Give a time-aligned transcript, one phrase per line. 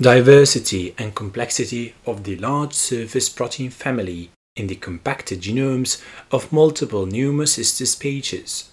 [0.00, 7.06] diversity and complexity of the large surface protein family in the compacted genomes of multiple
[7.06, 8.70] pneumocystis species.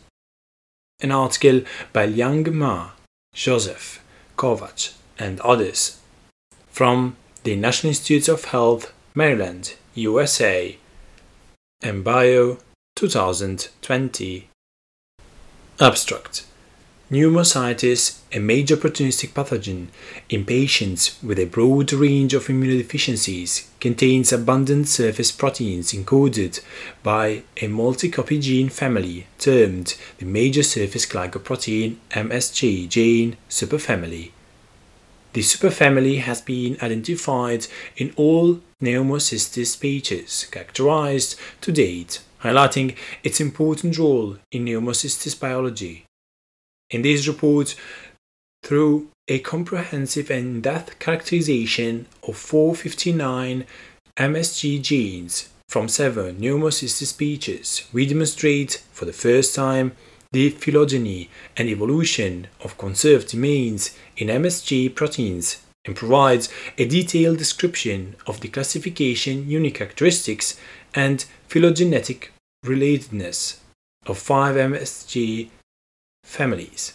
[1.02, 2.92] An article by Liang Ma,
[3.34, 4.04] Joseph,
[4.38, 6.00] Kovac, and others
[6.70, 10.78] from the National Institutes of Health, Maryland, USA,
[11.84, 12.60] EmbBio
[12.96, 14.50] 2020.
[15.80, 16.46] Abstract
[17.12, 19.90] Pneumocystis, a major opportunistic pathogen
[20.28, 26.62] in patients with a broad range of immunodeficiencies, contains abundant surface proteins encoded
[27.04, 34.32] by a multi-copy gene family termed the major surface glycoprotein MSG gene superfamily.
[35.34, 44.00] The superfamily has been identified in all pneumocystis species characterized to date, highlighting its important
[44.00, 46.05] role in pneumocystis biology.
[46.90, 47.76] In this report,
[48.64, 53.66] through a comprehensive and in-depth characterization of 459
[54.18, 59.94] MSG genes from seven pneumocystis species, we demonstrate for the first time
[60.32, 68.16] the phylogeny and evolution of conserved domains in MSG proteins and provides a detailed description
[68.28, 70.60] of the classification unique characteristics
[70.94, 72.32] and phylogenetic
[72.66, 73.58] relatedness
[74.06, 75.50] of five MSG
[76.26, 76.94] families.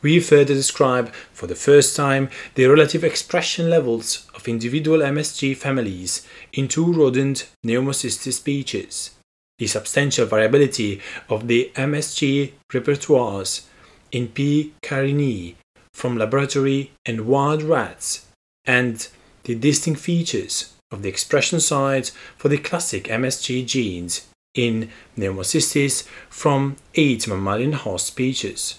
[0.00, 6.26] We further describe for the first time the relative expression levels of individual MSG families
[6.52, 9.10] in two rodent pneumocystis species,
[9.58, 13.66] the substantial variability of the MSG repertoires
[14.12, 14.72] in P.
[14.82, 15.56] carinii
[15.92, 18.26] from laboratory and wild rats,
[18.64, 19.08] and
[19.42, 26.76] the distinct features of the expression sites for the classic MSG genes in pneumocystis from
[26.94, 28.78] eight mammalian host species.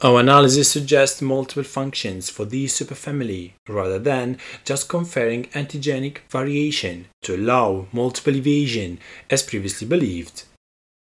[0.00, 7.34] Our analysis suggests multiple functions for this superfamily rather than just conferring antigenic variation to
[7.34, 10.44] allow multiple evasion as previously believed.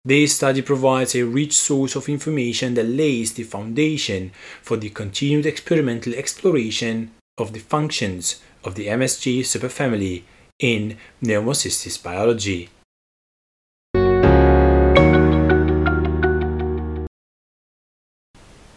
[0.05, 5.47] This study provides a rich source of information that lays the foundation for the continued
[5.47, 10.21] experimental exploration of the functions of the MSG superfamily
[10.59, 12.69] in pneumocystis biology.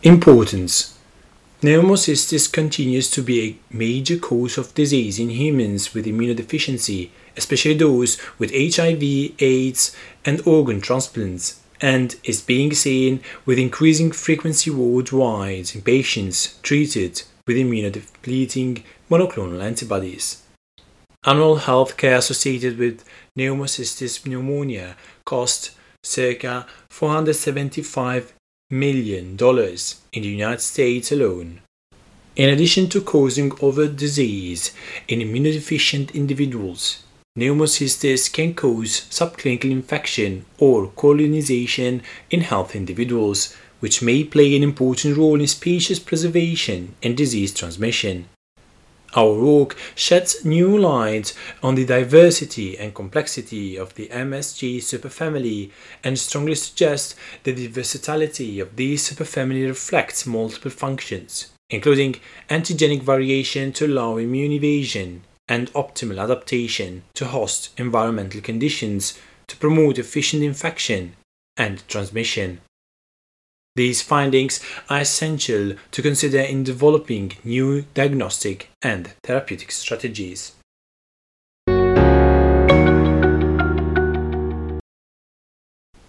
[0.07, 0.97] Importance
[1.61, 8.17] Pneumocystis continues to be a major cause of disease in humans with immunodeficiency, especially those
[8.39, 9.03] with HIV,
[9.41, 17.25] AIDS, and organ transplants, and is being seen with increasing frequency worldwide in patients treated
[17.45, 20.41] with immunodepleting monoclonal antibodies.
[21.25, 23.05] Annual health care associated with
[23.37, 25.73] pneumocystis pneumonia cost
[26.05, 28.36] circa 475
[28.71, 31.61] million dollars in the United States alone.
[32.35, 34.73] In addition to causing other disease
[35.07, 37.05] in immunodeficient individuals,
[37.39, 45.17] pneumocystis can cause subclinical infection or colonization in healthy individuals, which may play an important
[45.17, 48.29] role in species preservation and disease transmission.
[49.17, 51.33] Our work sheds new light
[51.63, 55.71] on the diversity and complexity of the MSG superfamily
[56.05, 62.17] and strongly suggests that the versatility of this superfamily reflects multiple functions, including
[62.51, 69.99] antigenic variation to allow immune evasion and optimal adaptation to host environmental conditions to promote
[69.99, 71.17] efficient infection
[71.57, 72.61] and transmission.
[73.77, 80.53] These findings are essential to consider in developing new diagnostic and therapeutic strategies.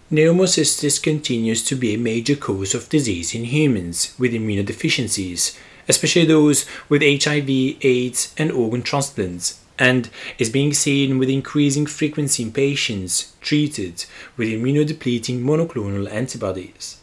[0.09, 5.57] Pneumocystis continues to be a major cause of disease in humans with immunodeficiencies,
[5.89, 7.49] especially those with HIV,
[7.81, 14.05] AIDS, and organ transplants, and is being seen with increasing frequency in patients treated
[14.37, 16.96] with immunodepleting monoclonal antibodies.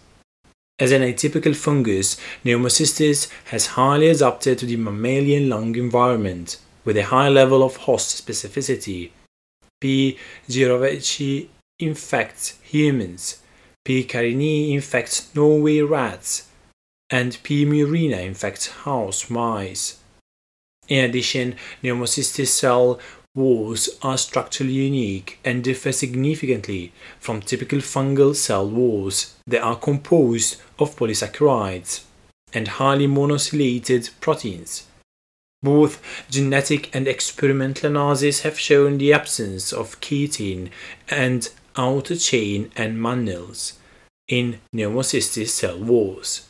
[0.81, 7.05] As an atypical fungus, Pneumocystis has highly adapted to the mammalian lung environment with a
[7.05, 9.11] high level of host specificity.
[9.81, 10.19] P.
[10.49, 11.49] girovechi
[11.79, 13.41] infects humans,
[13.85, 14.05] P.
[14.05, 16.49] carinii infects Norway rats,
[17.09, 17.65] and P.
[17.65, 20.01] murina infects house mice.
[20.89, 22.99] In addition, Pneumocystis cell
[23.35, 30.61] walls are structurally unique and differ significantly from typical fungal cell walls that are composed
[30.79, 32.05] of polysaccharides
[32.53, 34.87] and highly monosylated proteins.
[35.63, 40.71] Both genetic and experimental analyses have shown the absence of chitin
[41.09, 43.73] and outer chain and mannils
[44.29, 46.49] in pneumocystis cell walls.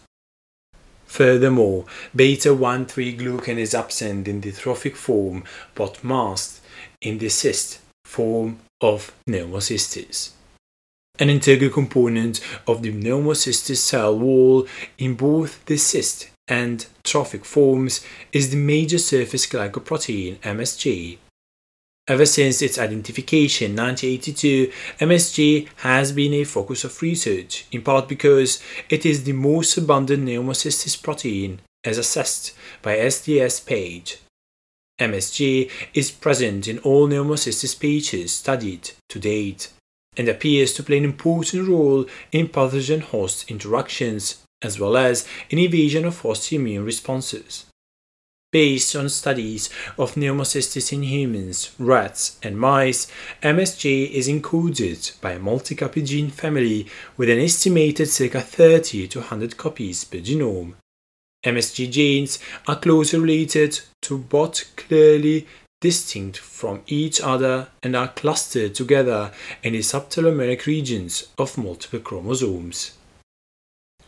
[1.06, 1.84] Furthermore,
[2.14, 5.44] beta-1,3-glucan is absent in the trophic form
[5.76, 6.53] but masked
[7.00, 10.30] in the cyst form of pneumocystis.
[11.18, 14.66] An integral component of the pneumocystis cell wall
[14.98, 21.18] in both the cyst and trophic forms is the major surface glycoprotein MSG.
[22.06, 28.08] Ever since its identification in 1982, MSG has been a focus of research, in part
[28.08, 32.52] because it is the most abundant pneumocystis protein as assessed
[32.82, 34.18] by SDS page.
[35.00, 39.70] MSG is present in all pneumocystis species studied to date
[40.16, 45.58] and appears to play an important role in pathogen host interactions as well as in
[45.58, 47.66] evasion of host immune responses.
[48.52, 49.68] Based on studies
[49.98, 53.08] of pneumocystis in humans, rats, and mice,
[53.42, 56.86] MSG is encoded by a multi-copy gene family
[57.16, 60.74] with an estimated circa 30 to 100 copies per genome.
[61.44, 65.46] MSG genes are closely related to but clearly
[65.80, 69.30] distinct from each other and are clustered together
[69.62, 72.92] in the subtelomeric regions of multiple chromosomes.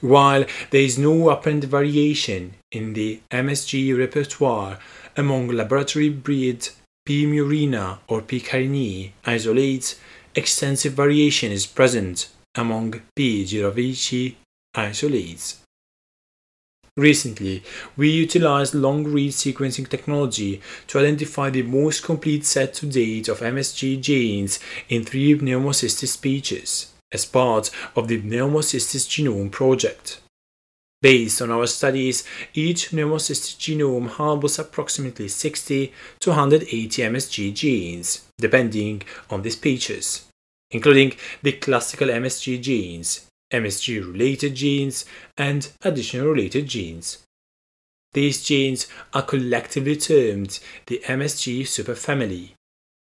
[0.01, 4.79] While there is no apparent variation in the MSG repertoire
[5.17, 6.69] among laboratory bred
[7.05, 7.27] P.
[7.27, 8.41] murina or P.
[8.41, 9.97] carinii isolates,
[10.35, 13.45] extensive variation is present among P.
[13.45, 14.35] gyrovici
[14.75, 15.66] isolates.
[16.97, 17.63] Recently,
[17.95, 24.01] we utilized long-read sequencing technology to identify the most complete set to date of MSG
[24.01, 24.59] genes
[24.89, 30.21] in three pneumocystis species as part of the Pneumocystis Genome Project.
[31.03, 39.03] Based on our studies, each pneumocystis genome harbors approximately 60 to 180 MSG genes, depending
[39.29, 40.27] on the species,
[40.71, 41.13] including
[41.43, 45.05] the classical MSG genes, MSG related genes,
[45.37, 47.25] and additional related genes.
[48.13, 52.53] These genes are collectively termed the MSG superfamily.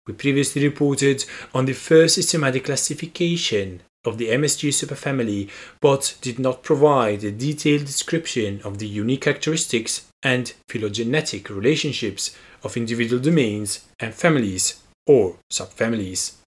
[0.06, 5.50] We previously reported on the first systematic classification of the MSG superfamily,
[5.80, 12.76] but did not provide a detailed description of the unique characteristics and phylogenetic relationships of
[12.76, 16.39] individual domains and families or subfamilies.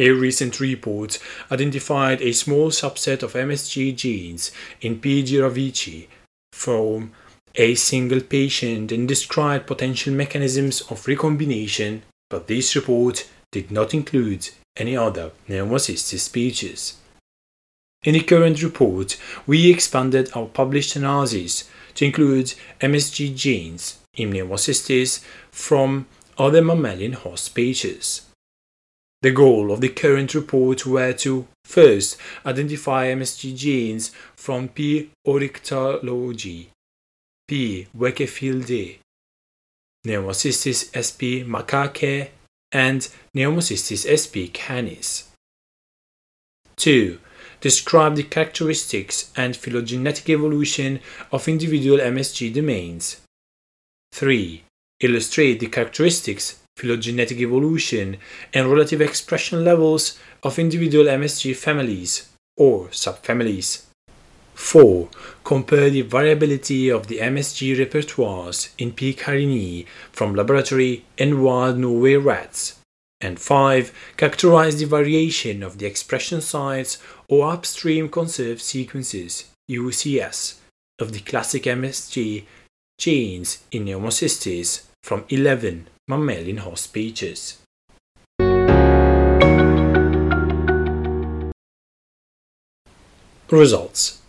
[0.00, 1.18] A recent report
[1.50, 5.24] identified a small subset of MSG genes in P.
[5.24, 6.06] gyrovici
[6.52, 7.10] from
[7.56, 14.50] a single patient and described potential mechanisms of recombination, but this report did not include
[14.76, 16.94] any other pneumocystis species.
[18.04, 19.16] In the current report,
[19.48, 26.06] we expanded our published analysis to include MSG genes in pneumocystis from
[26.38, 28.27] other mammalian host species.
[29.20, 32.16] The goal of the current report were to first
[32.46, 35.10] identify MSG genes from P.
[35.26, 36.66] oryctalogy,
[37.48, 37.88] P.
[37.96, 38.98] wekefieldiae,
[40.06, 42.28] Pneumocystis sp macaque,
[42.70, 45.28] and Pneumocystis sp canis.
[46.76, 47.18] 2.
[47.60, 51.00] Describe the characteristics and phylogenetic evolution
[51.32, 53.20] of individual MSG domains.
[54.12, 54.62] 3.
[55.00, 58.16] Illustrate the characteristics, phylogenetic evolution,
[58.54, 63.82] and relative expression levels of individual MSG families or subfamilies.
[64.54, 65.08] 4.
[65.44, 69.14] Compare the variability of the MSG repertoires in P.
[69.14, 72.78] carinii from laboratory and wild Norway rats.
[73.20, 74.14] And 5.
[74.16, 80.58] Characterize the variation of the expression sites or upstream conserved sequences UCS
[80.98, 82.44] of the classic MSG
[82.98, 87.58] genes in pneumocystis from 11 mammalian host species.
[93.50, 94.20] Results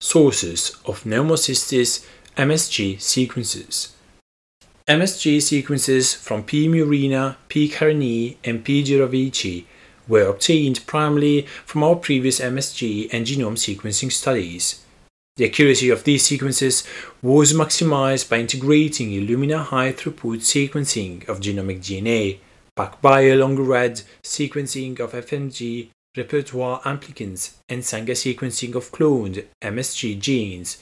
[0.00, 2.06] Sources of pneumocystis
[2.36, 3.94] MSG sequences.
[4.88, 6.68] MSG sequences from P.
[6.68, 7.68] murina, P.
[7.68, 8.84] carinii, and P.
[8.84, 9.64] gyrovici
[10.06, 14.85] were obtained primarily from our previous MSG and genome sequencing studies.
[15.36, 16.82] The accuracy of these sequences
[17.20, 22.38] was maximized by integrating Illumina high throughput sequencing of genomic DNA,
[22.74, 30.78] PacBio long read sequencing of FMG repertoire amplicons and Sanger sequencing of cloned MSG genes.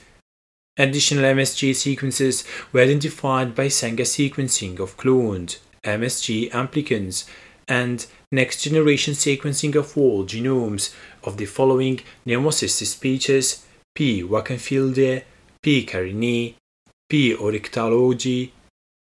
[0.76, 7.28] Additional MSG sequences were identified by Sanger sequencing of cloned MSG amplicons
[7.66, 10.94] and next generation sequencing of whole genomes
[11.24, 13.63] of the following pneumocystis species
[13.94, 14.24] P.
[14.24, 15.22] wekefieldiae,
[15.62, 15.86] P.
[15.86, 16.54] carinii,
[17.08, 17.34] P.
[17.34, 18.50] oryctalogy,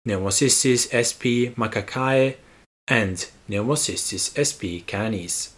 [0.07, 2.37] Pneumocystis sp macacae,
[2.89, 5.55] and Pneumocystis sp canis.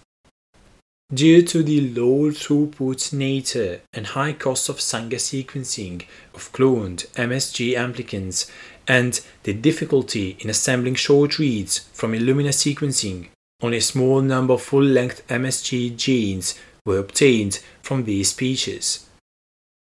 [1.14, 6.02] Due to the low throughput nature and high cost of Sanger sequencing
[6.34, 8.50] of cloned MSG amplicons
[8.88, 13.28] and the difficulty in assembling short reads from Illumina sequencing,
[13.62, 19.06] only a small number of full-length MSG genes were obtained from these species.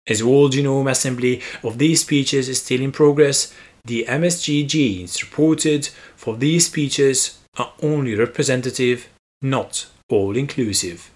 [0.09, 3.53] As whole genome assembly of these species is still in progress,
[3.85, 9.07] the MSG genes reported for these species are only representative,
[9.41, 11.11] not all-inclusive.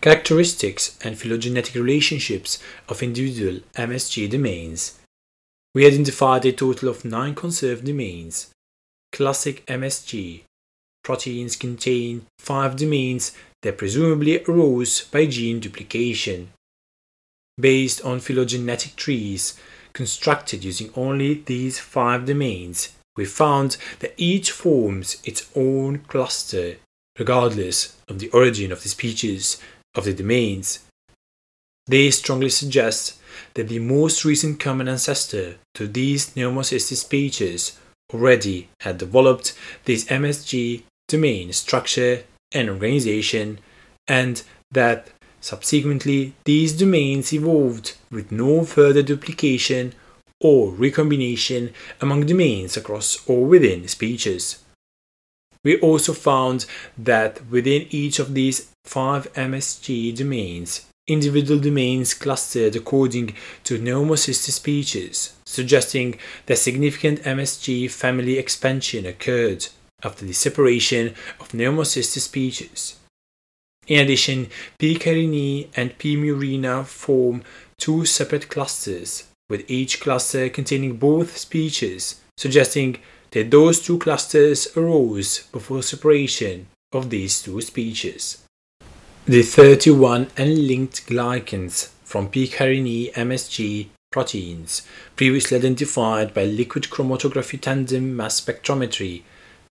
[0.00, 2.58] Characteristics and phylogenetic relationships
[2.88, 4.98] of individual MSG domains.
[5.74, 8.50] We identified a total of nine conserved domains.
[9.12, 10.42] Classic MSG.
[11.04, 13.32] Proteins contain five domains
[13.62, 16.50] that presumably arose by gene duplication.
[17.58, 19.54] Based on phylogenetic trees
[19.92, 26.76] constructed using only these five domains, we found that each forms its own cluster,
[27.18, 29.60] regardless of the origin of the species
[29.94, 30.80] of the domains.
[31.86, 33.20] They strongly suggest
[33.54, 37.78] that the most recent common ancestor to these pneumocystis species
[38.12, 43.58] already had developed this MSG domain structure and organization,
[44.08, 44.42] and
[44.72, 45.08] that
[45.44, 49.92] subsequently these domains evolved with no further duplication
[50.40, 51.70] or recombination
[52.00, 54.64] among domains across or within species.
[55.62, 56.64] We also found
[56.96, 63.34] that within each of these five MSG domains, individual domains clustered according
[63.64, 69.66] to pneumocystis species, suggesting that significant MSG family expansion occurred
[70.02, 72.96] after the separation of pneumocystis species.
[73.86, 74.48] In addition,
[74.78, 74.96] P.
[74.98, 76.16] carinii and P.
[76.16, 77.42] murina form
[77.78, 82.98] two separate clusters, with each cluster containing both species, suggesting
[83.32, 88.44] that those two clusters arose before separation of these two species.
[89.26, 92.46] The 31 unlinked glycans from P.
[92.46, 94.82] carinii MSG proteins,
[95.16, 99.22] previously identified by liquid chromatography tandem mass spectrometry,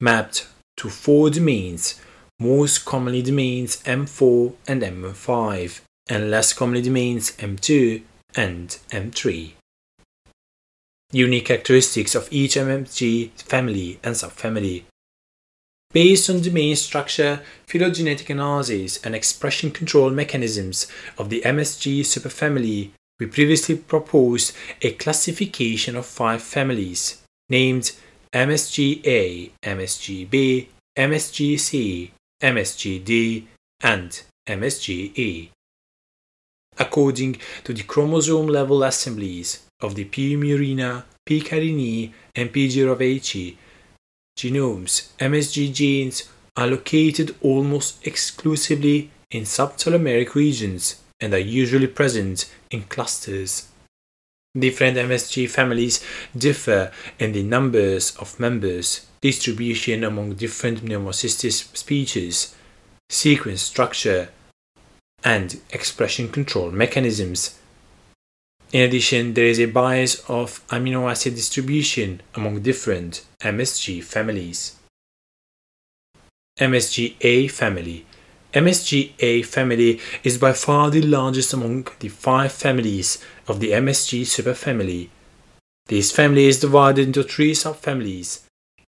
[0.02, 2.02] mapped to four domains,
[2.40, 8.02] most commonly domains M4 and M5, and less commonly domains M2
[8.36, 9.54] and M3
[11.14, 14.84] unique characteristics of each MSG family and subfamily.
[15.92, 20.88] Based on domain structure, phylogenetic analysis, and expression control mechanisms
[21.20, 27.92] of the MSG superfamily, we previously proposed a classification of five families, named
[28.34, 32.10] MSGA, MSGB, MSGC,
[32.44, 33.46] MSGD,
[33.82, 35.50] and MSGE.
[36.78, 40.36] According to the chromosome level assemblies, of the P.
[40.36, 41.42] murina, P.
[41.42, 42.68] carinii, and P.
[42.68, 43.58] jirovecii
[44.38, 52.84] genomes, MSG genes are located almost exclusively in subtelomeric regions and are usually present in
[52.84, 53.68] clusters.
[54.58, 56.04] Different MSG families
[56.38, 62.56] differ in the numbers of members, distribution among different pneumocystis species,
[63.10, 64.30] sequence structure,
[65.24, 67.60] and expression control mechanisms
[68.74, 74.76] in addition, there is a bias of amino acid distribution among different MSG families.
[76.60, 78.04] MSGA family.
[78.54, 83.18] MSGA family is by far the largest among the five families
[83.48, 85.10] of the MSG superfamily.
[85.88, 88.42] This family is divided into three subfamilies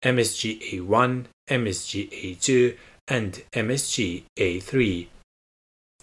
[0.03, 2.77] MSGA1, MSGA2,
[3.07, 5.07] and MSGA3.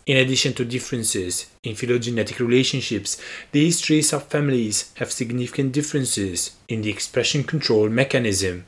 [0.06, 3.20] In addition to differences in phylogenetic relationships,
[3.52, 8.64] these three subfamilies have significant differences in the expression control mechanism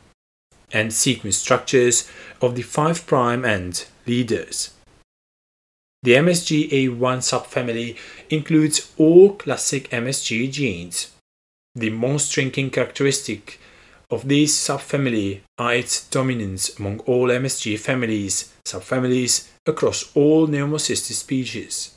[0.71, 2.11] and sequence structures
[2.43, 3.11] of the 5'
[3.45, 4.72] end leaders.
[6.05, 7.97] The MSGA1 subfamily
[8.29, 11.13] includes all classic MSG genes.
[11.77, 13.61] The most striking characteristic
[14.11, 21.95] of this subfamily are its dominance among all MSG families, subfamilies, across all pneumocystis species,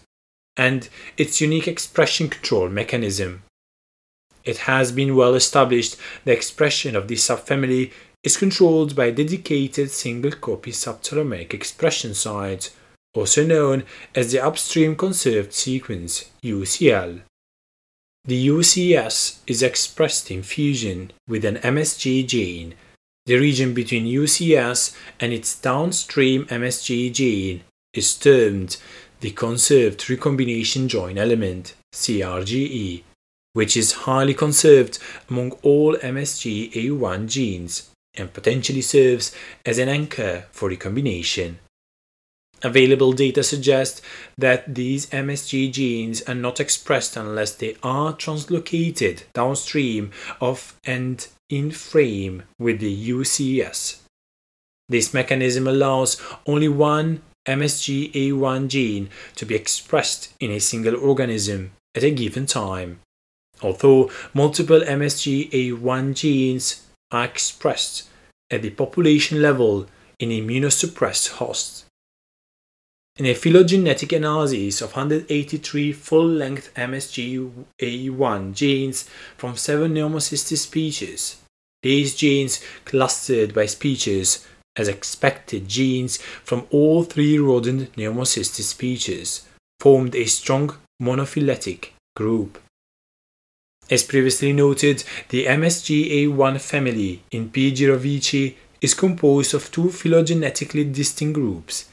[0.55, 3.41] and its unique expression control mechanism.
[4.43, 7.91] It has been well established the expression of this subfamily
[8.23, 12.69] is controlled by dedicated single copy subtelomeric expression site,
[13.15, 17.21] also known as the upstream conserved sequence UCL.
[18.25, 22.73] The UCS is expressed in fusion with an MSG gene.
[23.25, 28.77] The region between UCS and its downstream MSG gene is termed
[29.21, 33.03] the conserved recombination join element CRGE,
[33.53, 39.33] which is highly conserved among all MSG-A1 genes and potentially serves
[39.65, 41.59] as an anchor for recombination.
[42.65, 44.01] Available data suggest
[44.39, 50.09] that these MSG genes are not expressed unless they are translocated downstream
[50.41, 53.99] of and in frame with the UCS.
[54.89, 62.01] This mechanism allows only one MSGA1 gene to be expressed in a single organism at
[62.01, 62.99] a given time.
[63.61, 66.81] Although multiple MSGA1 genes
[67.11, 68.09] are expressed
[68.49, 69.85] at the population level
[70.19, 71.84] in immunosuppressed hosts.
[73.17, 81.37] In a phylogenetic analysis of 183 full-length MSGA1 genes from seven pneumocystis species,
[81.81, 84.45] these genes clustered by species
[84.75, 89.47] as expected genes from all three rodent pneumocystis species
[89.79, 92.61] formed a strong monophyletic group.
[93.89, 97.71] As previously noted, the MSGA1 family in P.
[97.71, 101.85] gyrovici is composed of two phylogenetically distinct groups,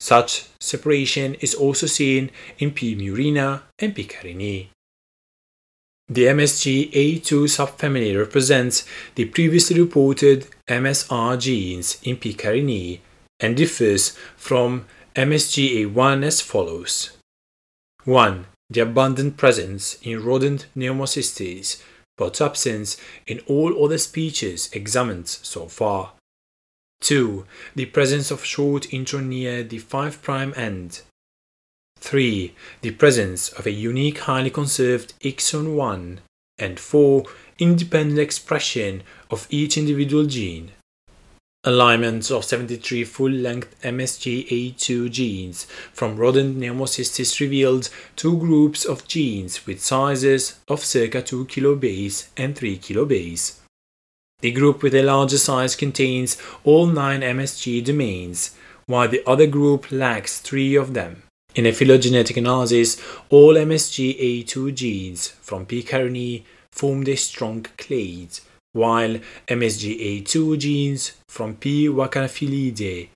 [0.00, 2.96] such separation is also seen in P.
[2.96, 4.04] murina and P.
[4.04, 4.68] carinii.
[6.08, 12.34] The MSG-A2 subfamily represents the previously reported MSR genes in P.
[12.34, 12.98] carinii
[13.38, 17.12] and differs from MSG-A1 as follows.
[18.04, 18.46] 1.
[18.70, 21.82] The abundant presence in rodent pneumocystis,
[22.16, 26.14] but absence in all other species examined so far.
[27.00, 27.46] 2.
[27.74, 31.02] The presence of short intron near the 5' end.
[31.98, 32.54] 3.
[32.82, 36.20] The presence of a unique highly conserved exon 1.
[36.58, 37.24] And 4.
[37.58, 40.72] Independent expression of each individual gene.
[41.64, 49.84] Alignment of 73 full-length MSGA2 genes from rodent pneumocystis revealed two groups of genes with
[49.84, 53.59] sizes of circa 2 kilobase and 3 kilobase.
[54.40, 58.56] The group with a larger size contains all 9 MSG domains,
[58.86, 61.22] while the other group lacks 3 of them.
[61.54, 62.96] In a phylogenetic analysis,
[63.28, 65.82] all MSGA2 genes from P.
[65.82, 68.38] carinii formed a strong clade,
[68.72, 71.88] while MSGA2 genes from P.
[71.88, 73.08] vaccaphilidae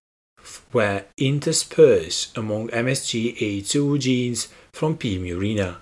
[0.73, 5.19] were interspersed among MSGA2 genes from P.
[5.19, 5.77] murina.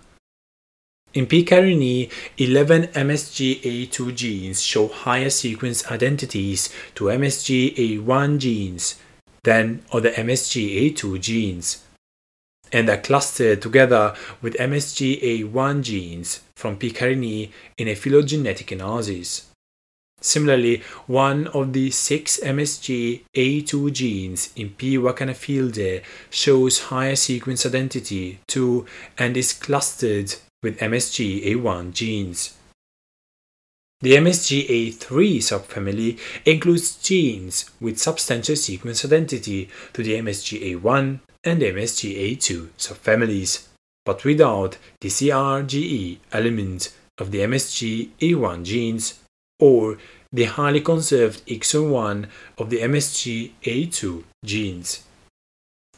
[1.15, 1.45] In P.
[1.45, 8.99] carinii, 11 MSGA2 genes show higher sequence identities to MSGA1 genes
[9.45, 11.85] than other MSGA2 genes,
[12.73, 16.91] and are clustered together with MSGA1 genes from P.
[16.91, 19.51] carinii in a phylogenetic analysis.
[20.23, 24.97] Similarly, one of the six MSGA2 genes in P.
[24.97, 28.87] vaccaphilidae shows higher sequence identity to
[29.19, 32.57] and is clustered with MSGA1 genes.
[34.01, 34.99] The MSGA3
[35.39, 43.69] subfamily includes genes with substantial sequence identity to the MSGA1 and MSGA2 subfamilies,
[44.05, 49.21] but without the CRGE element of the MSGA1 genes
[49.61, 49.99] or
[50.33, 52.27] the highly conserved exon 1
[52.59, 55.05] of the MSGA2 genes.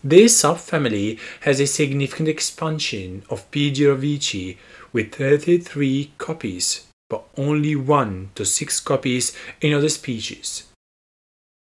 [0.07, 3.73] This subfamily has a significant expansion of P.
[3.73, 4.59] gyrovici
[4.93, 10.65] with 33 copies, but only 1 to 6 copies in other species.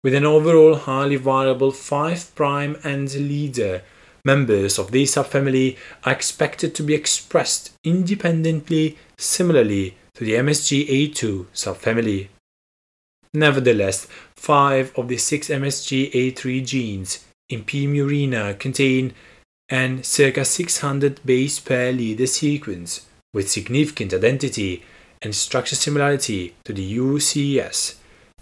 [0.03, 2.33] With an overall highly variable 5'
[2.83, 3.83] and leader,
[4.25, 12.31] members of this subfamily are expected to be expressed independently similarly to the MSGA2 subfamily.
[13.33, 17.87] Nevertheless, 5 of the 6 MSGA3 genes in P.
[18.59, 19.15] contain
[19.69, 24.83] an circa 600 base pair leader sequence with significant identity
[25.23, 27.97] and structure similarity to the UCS,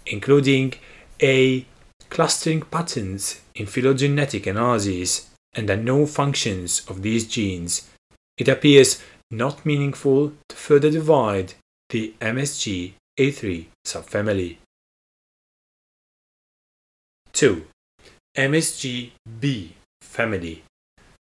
[0.05, 0.73] including
[1.21, 1.65] A.
[2.09, 7.89] Clustering patterns in phylogenetic analysis and unknown functions of these genes.
[8.37, 11.53] It appears not meaningful to further divide
[11.89, 14.57] the MSG A3 subfamily.
[17.33, 17.65] 2.
[18.35, 20.63] MSG-B family.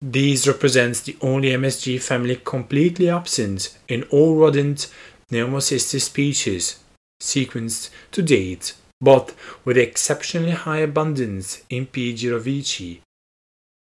[0.02, 4.92] These represents the only MSG family completely absent in all rodent
[5.32, 6.80] pneumocystis species
[7.22, 9.34] sequenced to date, but
[9.66, 12.14] with exceptionally high abundance in P.
[12.14, 13.02] gyrovici.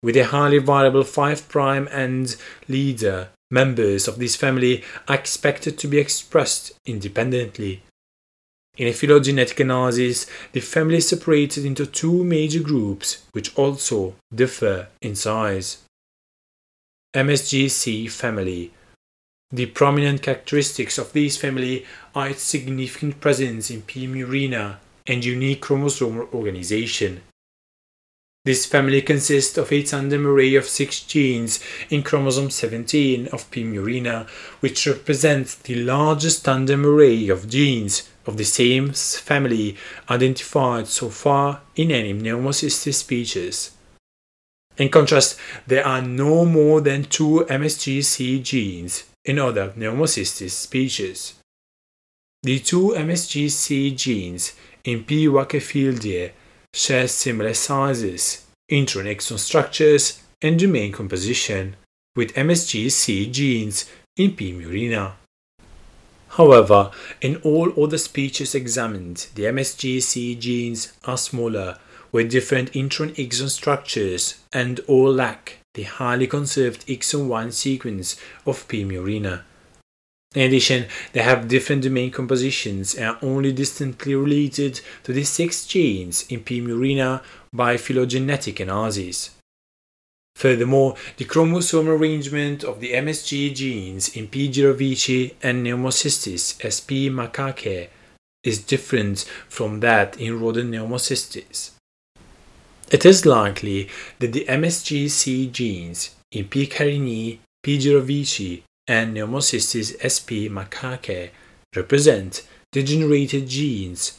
[0.02, 2.36] With a highly variable 5' and
[2.68, 7.82] leader, members of this family are expected to be expressed independently
[8.76, 14.88] in a phylogenetic analysis, the family is separated into two major groups which also differ
[15.00, 15.78] in size.
[17.14, 18.72] MSGC family.
[19.52, 24.08] The prominent characteristics of this family are its significant presence in P.
[24.08, 27.20] murina and unique chromosomal organization.
[28.44, 33.62] This family consists of a tandem array of six genes in chromosome 17 of P.
[33.62, 34.28] murina,
[34.60, 39.76] which represents the largest tandem array of genes of the same family
[40.08, 43.70] identified so far in any pneumocystis species.
[44.76, 51.34] In contrast, there are no more than two MSGC genes in other pneumocystis species.
[52.42, 54.52] The two MSGC genes
[54.84, 55.26] in P.
[55.26, 56.32] wackefieldiae
[56.74, 61.76] share similar sizes, intron exon structures, and domain composition
[62.16, 64.52] with MSGC genes in P.
[64.52, 65.12] murina.
[66.36, 71.78] However, in all other species examined, the MSGC genes are smaller
[72.10, 78.16] with different intron exon structures and all lack the highly conserved exon 1 sequence
[78.46, 78.84] of P.
[78.84, 79.42] murina.
[80.34, 85.64] In addition, they have different domain compositions and are only distantly related to the six
[85.64, 86.60] genes in P.
[86.60, 89.30] murina by phylogenetic analysis.
[90.36, 94.48] Furthermore, the chromosome arrangement of the MSG genes in P.
[94.50, 97.88] jirovecii and Pneumocystis sp macaque
[98.42, 101.70] is different from that in rodent Pneumocystis.
[102.90, 106.66] It is likely that the MSGC genes in P.
[106.66, 107.78] carinii, P.
[107.78, 111.30] jirovecii, and Pneumocystis sp macaque
[111.74, 112.42] represent
[112.72, 114.18] degenerated genes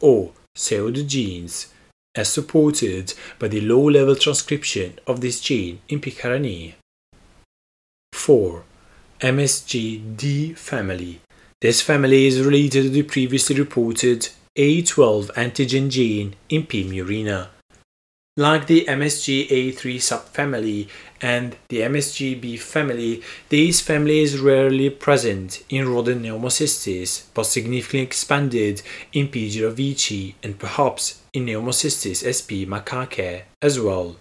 [0.00, 1.66] or pseudogenes
[2.14, 6.10] as supported by the low-level transcription of this gene in P.
[6.10, 6.74] carinii.
[8.12, 8.64] 4.
[9.20, 11.20] MSG-D family.
[11.60, 16.84] This family is related to the previously reported A12 antigen gene in P.
[16.84, 17.48] murina.
[18.40, 20.88] Like the MSG-A3 subfamily
[21.20, 28.80] and the MSG-B family, these families rarely present in rodent pneumocystis but significantly expanded
[29.12, 29.50] in P.
[29.50, 34.16] jirovecii and perhaps in Pneumocystis sp macaque as well.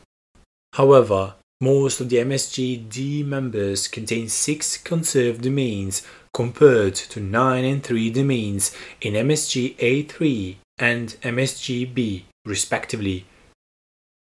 [0.73, 8.09] However, most of the MSG-D members contain six conserved domains compared to 9 and 3
[8.09, 13.25] domains in MSG-A3 and MSG-B respectively.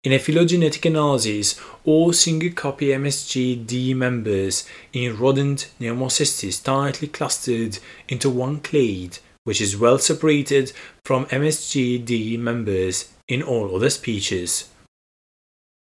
[0.01, 8.29] In a phylogenetic analysis, all single copy MSG-D members in rodent pneumocystis tightly clustered into
[8.29, 10.71] one clade, which is well separated
[11.03, 14.69] from MSG-D members in all other species.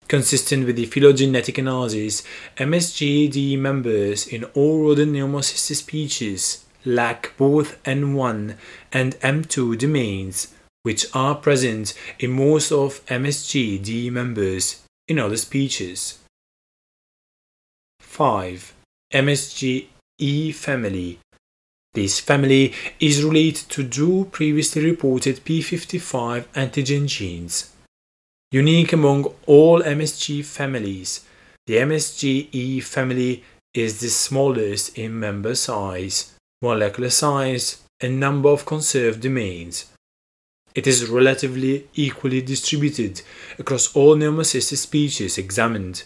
[0.08, 2.22] Consistent with the phylogenetic analysis,
[2.58, 8.56] MSG-D members in all rodent pneumocystis species lack both N1
[8.94, 10.54] and M2 domains
[10.86, 16.20] which are present in most of MSG-D members in other species.
[18.00, 18.76] 5.
[19.12, 21.20] MSG-E family.
[21.96, 27.74] This family is related to two previously reported P55 antigen genes.
[28.52, 31.26] Unique among all MSG families,
[31.66, 33.44] the MSG-E family
[33.74, 39.86] is the smallest in member size, molecular size, and number of conserved domains.
[40.76, 43.22] It is relatively equally distributed
[43.58, 46.04] across all Pneumocystis species examined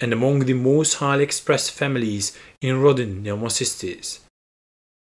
[0.00, 4.20] and among the most highly expressed families in rodent Pneumocystis.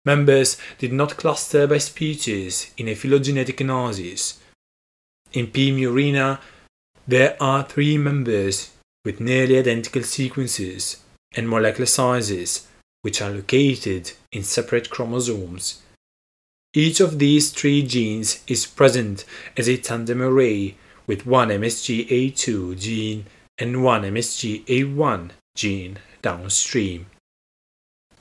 [0.06, 4.40] Members did not cluster by species in a phylogenetic analysis.
[5.34, 5.72] In P.
[5.72, 6.40] murina,
[7.08, 8.72] there are three members
[9.04, 10.98] with nearly identical sequences
[11.36, 12.68] and molecular sizes
[13.02, 15.82] which are located in separate chromosomes
[16.74, 19.26] each of these three genes is present
[19.58, 23.26] as a tandem array with one MSGA2 gene
[23.58, 27.08] and one MSGA1 gene downstream.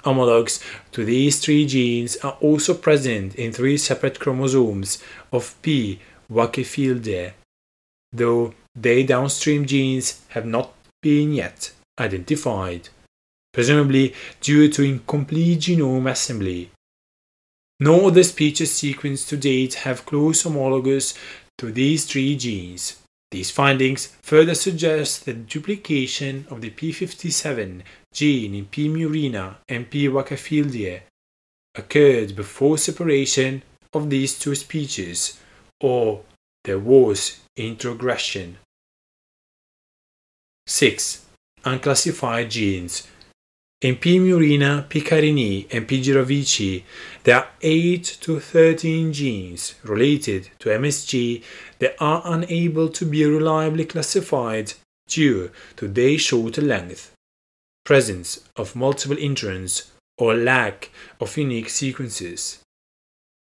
[0.02, 0.60] Homologs
[0.90, 5.00] to these three genes are also present in three separate chromosomes
[5.32, 6.00] of P.
[6.32, 7.34] wackefieldiae,
[8.12, 12.88] though their downstream genes have not been yet identified,
[13.52, 16.70] presumably due to incomplete genome assembly
[17.80, 21.14] no other species sequence to date have close homologous
[21.56, 22.96] to these three genes.
[23.30, 28.88] These findings further suggest that duplication of the P57 gene in P.
[28.88, 30.08] murina and P.
[30.08, 31.02] wackefieldiae
[31.74, 33.62] occurred before separation
[33.94, 35.40] of these two species,
[35.80, 36.22] or
[36.64, 38.58] there was introgression.
[40.66, 41.24] 6.
[41.64, 43.06] Unclassified genes
[43.80, 44.18] in P.
[44.18, 45.00] murina, P.
[45.00, 46.02] carinii, and P.
[46.02, 46.82] jirovecii,
[47.24, 51.42] there are 8 to 13 genes related to MSG
[51.78, 54.74] that are unable to be reliably classified
[55.08, 57.12] due to their shorter length,
[57.84, 62.58] presence of multiple introns, or lack of unique sequences.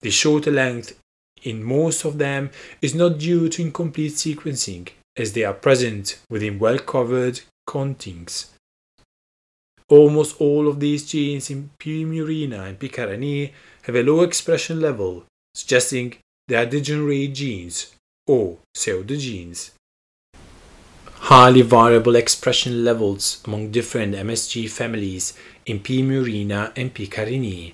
[0.01, 0.99] The shorter length
[1.43, 2.49] in most of them
[2.81, 8.54] is not due to incomplete sequencing, as they are present within well covered contings.
[9.89, 12.01] Almost all of these genes in P.
[12.01, 12.89] and P.
[12.89, 13.51] carinii
[13.83, 16.15] have a low expression level, suggesting
[16.47, 17.95] they are degenerate genes
[18.25, 19.71] or pseudogenes.
[21.29, 25.33] Highly variable expression levels among different MSG families
[25.67, 26.01] in P.
[26.01, 27.07] murina and P.
[27.07, 27.73] carinii.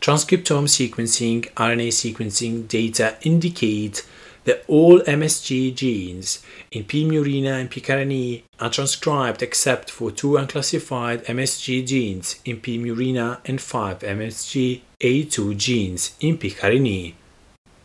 [0.00, 4.06] Transcriptome sequencing, RNA sequencing data indicate
[4.50, 7.04] that all MSG genes in P.
[7.04, 7.80] murina and P.
[7.80, 12.76] carinii are transcribed except for two unclassified MSG genes in P.
[12.76, 16.50] murina and five MSG A2 genes in P.
[16.50, 17.14] carinii.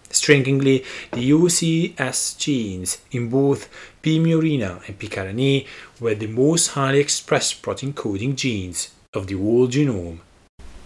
[0.09, 3.69] Strikingly, the UCS genes in both
[4.01, 4.17] P.
[4.17, 5.07] murina and P.
[5.07, 5.67] carinii
[5.99, 10.17] were the most highly expressed protein coding genes of the whole genome.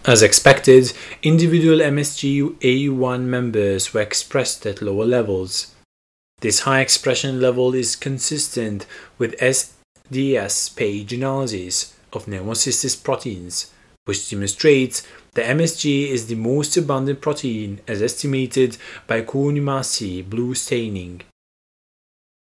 [0.05, 5.75] As expected, individual MSG A1 members were expressed at lower levels.
[6.39, 8.85] This high expression level is consistent
[9.17, 13.73] with SDS page analysis of pneumocystis proteins,
[14.05, 21.21] which demonstrates that MSG is the most abundant protein as estimated by Kounoumasi blue staining.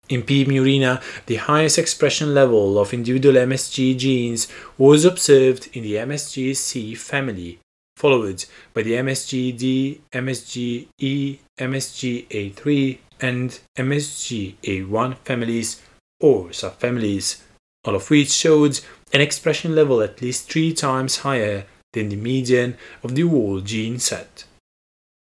[0.09, 0.45] In P.
[0.45, 7.61] murina, the highest expression level of individual MSG genes was observed in the MSG-C family,
[7.97, 15.81] followed by the MSG-D, MSG-E, MSG-A3, and MSG-A1 families
[16.21, 17.41] or subfamilies,
[17.85, 18.81] all of which showed
[19.13, 23.99] an expression level at least three times higher than the median of the whole gene
[23.99, 24.45] set.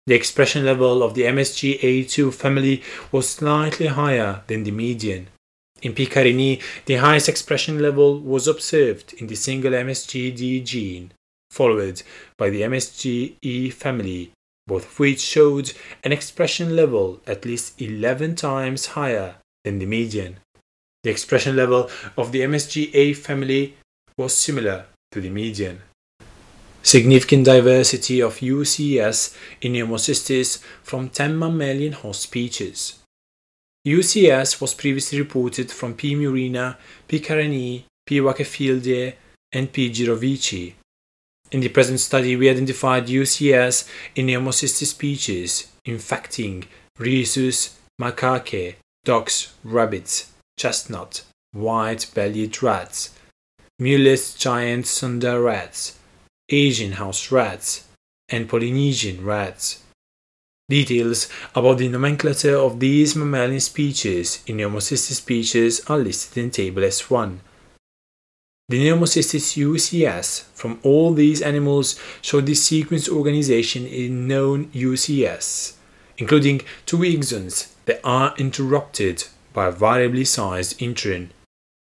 [0.06, 5.28] The expression level of the MSG-A2 family was slightly higher than the median.
[5.82, 6.08] In P.
[6.08, 11.13] carinii, the highest expression level was observed in the single MSG-D gene,
[11.52, 12.04] followed
[12.38, 14.32] by the MSG-E family,
[14.68, 15.72] both of which showed
[16.04, 20.38] an expression level at least 11 times higher than the median.
[21.04, 23.78] The expression level of the MSG-A family
[24.18, 25.82] was similar to the median
[26.84, 33.00] significant diversity of UCS in pneumocystis from 10 mammalian host species.
[33.88, 36.15] UCS was previously reported from P.
[36.15, 37.19] murina, P.
[37.19, 38.19] carinii, P.
[38.19, 39.15] wackefieldiae,
[39.52, 39.89] and P.
[39.89, 40.74] girovici.
[41.52, 46.65] In the present study, we identified UCS in pneumocystis species infecting
[46.98, 53.12] rhesus, macaque, dogs, rabbits, chestnut, white-bellied rats,
[53.82, 55.98] Mulus giant sunda rats,
[56.50, 57.88] Asian house rats,
[58.28, 59.82] and Polynesian rats.
[60.70, 66.82] Details about the nomenclature of these mammalian species in Pneumocystis species are listed in Table
[66.82, 67.38] S1.
[68.68, 75.76] The Pneumocystis UCS from all these animals show the sequence organization in known UCS,
[76.18, 81.30] including two exons that are interrupted by a variably sized intron,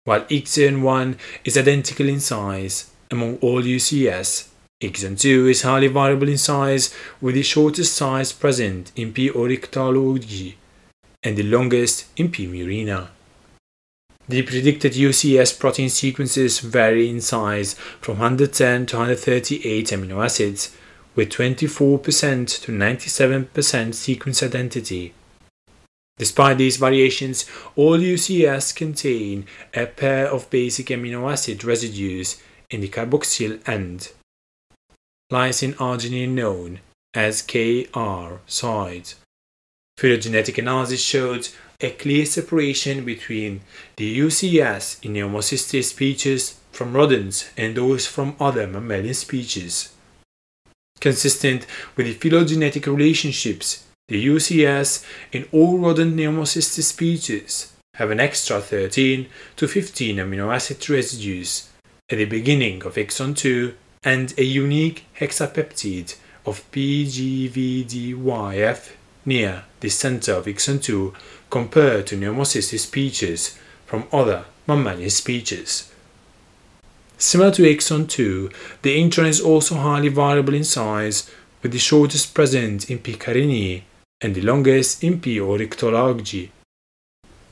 [0.04, 4.51] while exon 1 is identical in size among all UCS
[4.82, 9.30] Exon 2 is highly variable in size, with the shortest size present in P.
[9.30, 10.54] oryctology
[11.22, 12.48] and the longest in P.
[12.48, 13.08] murina.
[14.28, 20.76] The predicted UCS protein sequences vary in size from 110 to 138 amino acids,
[21.14, 25.14] with 24% to 97% sequence identity.
[26.18, 32.88] Despite these variations, all UCS contain a pair of basic amino acid residues in the
[32.88, 34.10] carboxyl end
[35.32, 36.80] lysine arginine known
[37.14, 39.14] as KR side.
[39.96, 41.48] Phylogenetic analysis showed
[41.80, 43.62] a clear separation between
[43.96, 49.94] the UCS in Pneumocystis species from rodents and those from other mammalian species.
[51.00, 51.66] Consistent
[51.96, 59.26] with the phylogenetic relationships, the UCS in all rodent Pneumocystis species have an extra 13
[59.56, 61.70] to 15 amino acid residues
[62.10, 68.20] at the beginning of exon 2 and a unique hexapeptide of PGVDYF
[69.24, 71.14] near the center of exon 2
[71.50, 75.92] compared to pneumocystis species from other mammalian species.
[77.18, 78.50] Similar to exon 2,
[78.82, 81.30] the intron is also highly variable in size,
[81.62, 83.14] with the shortest present in P.
[83.14, 83.82] carinii
[84.20, 85.36] and the longest in P.
[85.36, 86.50] oryctology.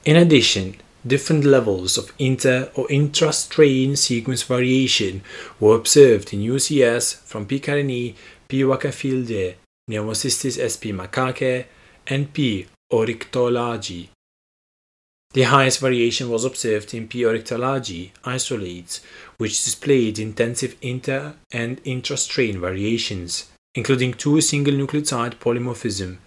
[0.04, 0.74] In addition,
[1.06, 5.22] different levels of inter or intra-strain sequence variation
[5.58, 7.60] were observed in UCS from P.
[7.60, 8.14] carinii,
[8.48, 8.62] P.
[8.62, 9.54] wackefieldiae,
[9.88, 11.66] Pneumocystis sp macaque,
[12.06, 12.66] and P.
[12.92, 14.08] oryctology.
[15.32, 17.22] The highest variation was observed in P.
[17.22, 19.00] oryctology isolates,
[19.38, 26.18] which displayed intensive inter and intra-strain variations, including two single nucleotide polymorphism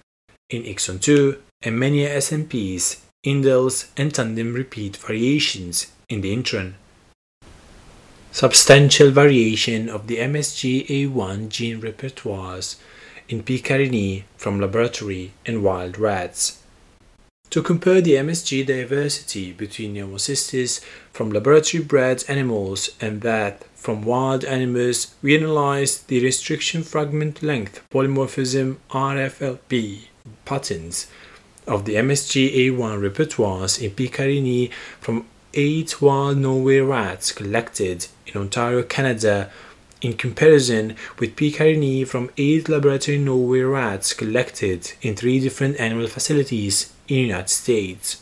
[0.49, 6.73] in exon 2 and many SNPs indels, and tandem repeat variations in the intron.
[8.31, 12.77] Substantial variation of the MSGA1 gene repertoires
[13.29, 13.59] in P.
[13.59, 16.59] carinii from laboratory and wild rats.
[17.51, 24.43] To compare the MSG diversity between Pneumocystis from laboratory bred animals and that from wild
[24.43, 30.05] animals, we analyzed the restriction fragment length polymorphism RFLP
[30.45, 31.05] patterns
[31.67, 34.07] of the MSG-A1 repertoires in P.
[34.09, 39.51] carinii from eight wild Norway rats collected in Ontario, Canada,
[40.01, 41.51] in comparison with P.
[41.51, 47.49] carinii from eight laboratory Norway rats collected in three different animal facilities in the United
[47.49, 48.21] States.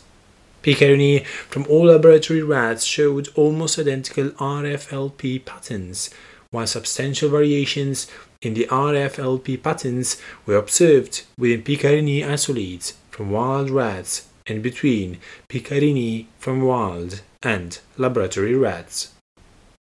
[0.62, 0.74] P.
[0.74, 6.10] carinii from all laboratory rats showed almost identical RFLP patterns,
[6.50, 8.06] while substantial variations
[8.40, 11.76] in the RFLP patterns were observed within P.
[11.76, 15.60] carinii isolates from wild rats and between P.
[15.60, 19.12] carinii from wild and laboratory rats.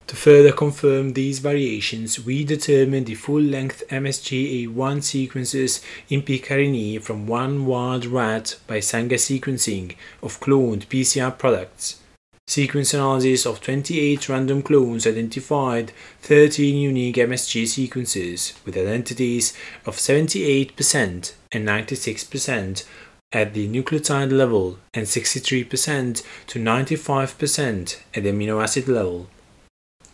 [0.08, 6.38] To further confirm these variations, we determined the full-length MSGA1 sequences in P.
[6.40, 12.02] carinii from one wild rat by Sanger sequencing of cloned PCR products.
[12.46, 19.54] Sequence analysis of 28 random clones identified 13 unique MSG sequences with identities
[19.86, 22.86] of 78% and 96%
[23.34, 29.28] at the nucleotide level and 63% to 95% at the amino acid level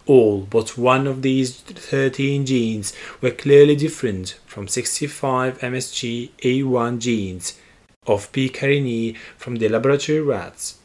[0.10, 7.60] all but one of these 13 genes were clearly different from 65 MSG A1 genes
[8.08, 8.50] of P.
[8.50, 10.80] carinii from the laboratory rats.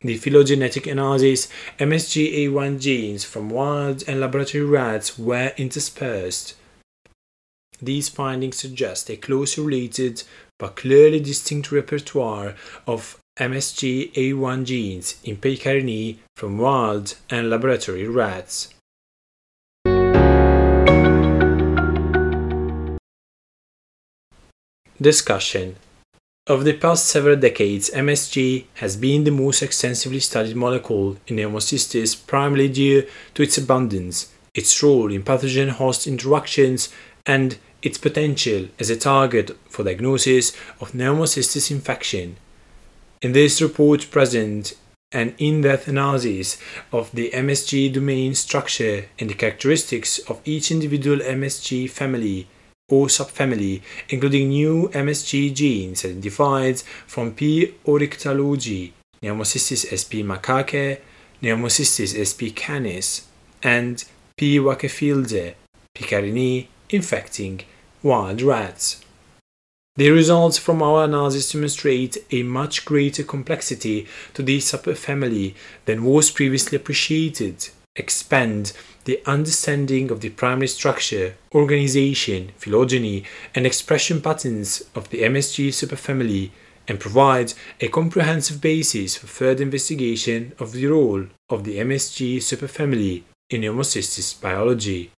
[0.00, 6.56] The phylogenetic analysis MSG A1 genes from wild and laboratory rats were interspersed.
[7.80, 10.24] These findings suggest a closely related
[10.58, 12.54] but clearly distinct repertoire
[12.86, 16.18] of MSG A1 genes in P.
[16.36, 18.72] from wild and laboratory rats.
[25.00, 25.76] Discussion
[26.46, 32.26] Of the past several decades, MSG has been the most extensively studied molecule in Pneumocystis
[32.26, 36.88] primarily due to its abundance, its role in pathogen host interactions,
[37.26, 42.36] and its potential as a target for diagnosis of pneumocystis infection.
[43.22, 44.74] In this report present
[45.12, 46.58] an in-depth analysis
[46.92, 52.48] of the MSG domain structure and the characteristics of each individual MSG family
[52.88, 57.74] or subfamily, including new MSG genes identified from P.
[57.86, 60.12] oryctalogy, Pneumocystis sp.
[60.30, 60.98] macaque,
[61.40, 62.50] Pneumocystis sp.
[62.54, 63.28] canis,
[63.62, 64.04] and
[64.36, 64.58] P.
[64.58, 65.54] wakefieldiae,
[65.94, 66.04] P.
[66.04, 67.62] carinii, infecting
[68.06, 69.00] wild rats.
[69.96, 75.54] The results from our analysis demonstrate a much greater complexity to this subfamily
[75.86, 78.72] than was previously appreciated, expand
[79.06, 83.24] the understanding of the primary structure, organization, phylogeny,
[83.56, 86.50] and expression patterns of the MSG superfamily,
[86.86, 93.24] and provide a comprehensive basis for further investigation of the role of the MSG superfamily
[93.50, 95.10] in pneumocystis biology.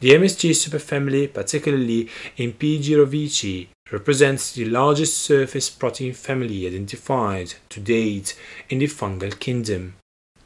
[0.00, 2.78] The MSG superfamily, particularly in P.
[2.78, 9.96] girovici, represents the largest surface protein family identified to date in the fungal kingdom,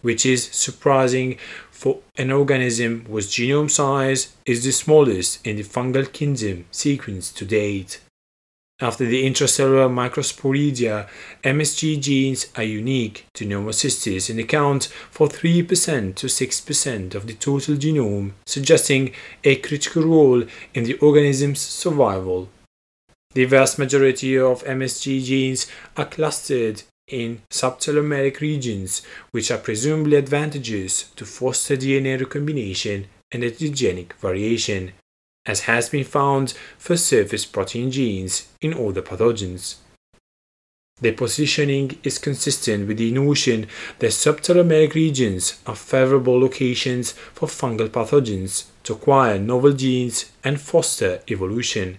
[0.00, 1.36] which is surprising
[1.70, 7.44] for an organism whose genome size is the smallest in the fungal kingdom sequenced to
[7.44, 8.00] date.
[8.80, 11.08] After the intracellular microsporidia,
[11.44, 17.76] MSG genes are unique to pneumocystis and account for 3% to 6% of the total
[17.76, 19.12] genome, suggesting
[19.44, 20.42] a critical role
[20.74, 22.48] in the organism's survival.
[23.34, 31.04] The vast majority of MSG genes are clustered in subtelomeric regions, which are presumably advantageous
[31.16, 34.92] to foster DNA recombination and etigenic variation
[35.46, 39.76] as has been found for surface protein genes in other pathogens.
[41.00, 43.66] Their positioning is consistent with the notion
[43.98, 51.20] that subtelomeric regions are favorable locations for fungal pathogens to acquire novel genes and foster
[51.28, 51.98] evolution.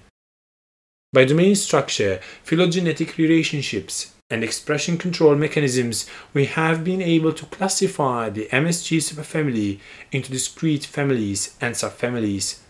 [1.12, 8.30] By domain structure, phylogenetic relationships, and expression control mechanisms, we have been able to classify
[8.30, 9.80] the MSG superfamily
[10.12, 12.63] into discrete families and subfamilies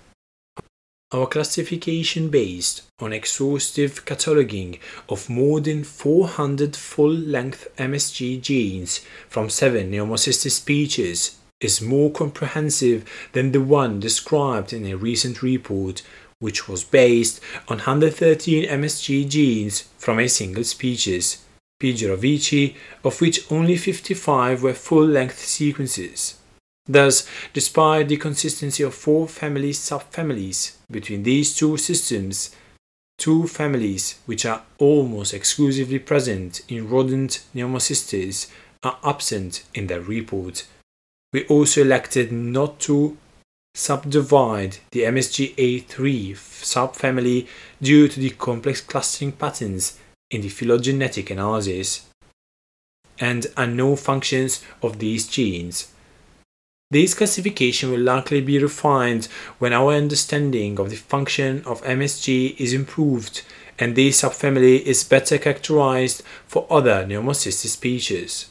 [1.13, 8.99] our classification based on exhaustive cataloging of more than 400 full-length MSG genes
[9.29, 16.01] from seven pneumocystis species is more comprehensive than the one described in a recent report
[16.39, 17.39] which was based
[17.69, 21.45] on 113 MSG genes from a single species,
[21.79, 21.93] P.
[21.93, 26.35] gyrovici, of which only 55 were full-length sequences.
[26.85, 32.55] Thus, despite the consistency of four family subfamilies between these two systems,
[33.17, 38.49] two families which are almost exclusively present in rodent pneumocystis
[38.83, 40.65] are absent in their report.
[41.33, 43.17] We also elected not to
[43.75, 47.47] subdivide the MSG-A3 subfamily
[47.81, 52.07] due to the complex clustering patterns in the phylogenetic analysis
[53.19, 55.92] and unknown functions of these genes.
[56.93, 59.25] This classification will likely be refined
[59.57, 63.41] when our understanding of the function of MSG is improved
[63.79, 68.45] and this subfamily is better characterized for other pneumocystis species.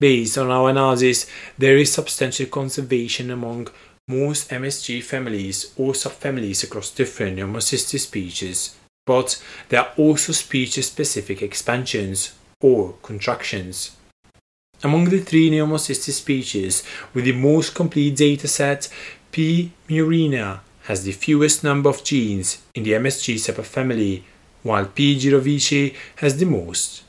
[0.00, 3.68] Based on our analysis, there is substantial conservation among
[4.08, 8.74] most MSG families or subfamilies across different pneumocystis species,
[9.06, 13.92] but there are also species-specific expansions or contractions.
[14.82, 16.82] Among the three pneumocystis species
[17.14, 18.88] with the most complete dataset,
[19.32, 19.72] P.
[19.88, 24.22] murina has the fewest number of genes in the MSG subfamily,
[24.62, 25.18] while P.
[25.18, 27.02] gyrovici has the most.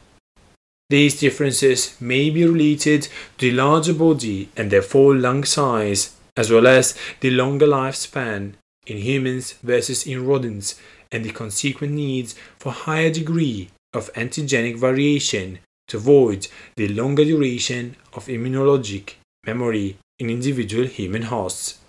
[0.89, 6.65] These differences may be related to the larger body and therefore lung size, as well
[6.65, 8.53] as the longer lifespan
[8.85, 10.79] in humans versus in rodents
[11.11, 17.95] and the consequent needs for higher degree of antigenic variation to avoid the longer duration
[18.13, 19.13] of immunologic
[19.45, 21.79] memory in individual human hosts.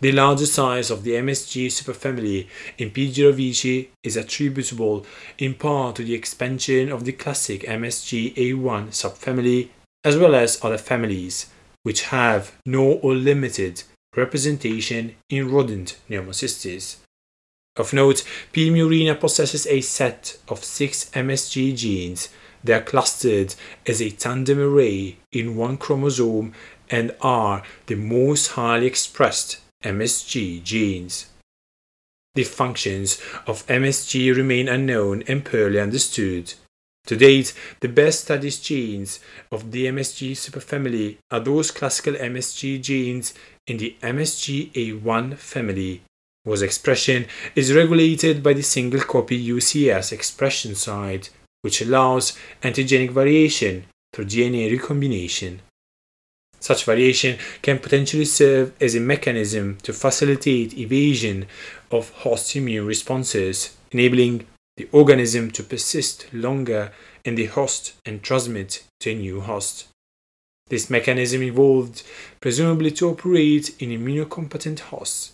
[0.00, 3.10] The larger size of the MSG superfamily in P.
[3.10, 5.06] gyrovici is attributable
[5.38, 9.70] in part to the expansion of the classic MSG-A1 subfamily
[10.04, 11.46] as well as other families,
[11.82, 13.84] which have no or limited
[14.14, 16.96] representation in rodent pneumocystis.
[17.76, 18.70] Of note, P.
[18.70, 22.28] murina possesses a set of six MSG genes.
[22.66, 23.54] They are clustered
[23.86, 26.52] as a tandem array in one chromosome
[26.90, 31.26] and are the most highly expressed MSG genes.
[32.34, 36.54] The functions of MSG remain unknown and poorly understood.
[37.06, 39.20] To date, the best studied genes
[39.52, 43.32] of the MSG superfamily are those classical MSG genes
[43.68, 46.02] in the MSG-A1 family,
[46.44, 51.30] whose expression is regulated by the single copy UCS expression site,
[51.66, 55.60] which allows antigenic variation through DNA recombination.
[56.60, 61.46] Such variation can potentially serve as a mechanism to facilitate evasion
[61.90, 64.46] of host immune responses, enabling
[64.76, 66.92] the organism to persist longer
[67.24, 69.88] in the host and transmit to a new host.
[70.68, 72.04] This mechanism evolved
[72.40, 75.32] presumably to operate in immunocompetent hosts.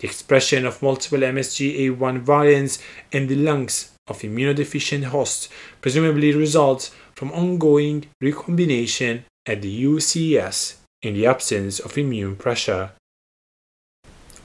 [0.00, 2.80] The expression of multiple MSG-A1 variants
[3.12, 5.48] in the lungs of immunodeficient hosts
[5.80, 12.92] presumably results from ongoing recombination at the UCS in the absence of immune pressure.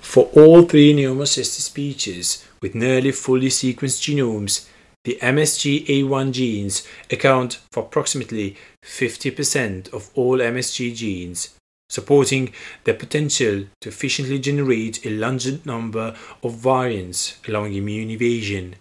[0.01, 4.67] For all three pneumocystis species with nearly fully sequenced genomes,
[5.03, 11.55] the MSG-A1 genes account for approximately 50% of all MSG genes,
[11.89, 12.53] supporting
[12.83, 18.75] their potential to efficiently generate a large number of variants allowing immune evasion.